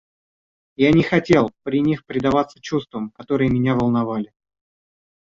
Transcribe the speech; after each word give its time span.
Я 0.77 0.89
не 0.93 1.03
хотел 1.03 1.51
при 1.61 1.79
них 1.79 2.07
предаваться 2.07 2.59
чувствам, 2.59 3.11
которые 3.11 3.51
меня 3.51 3.75
волновали. 3.75 4.33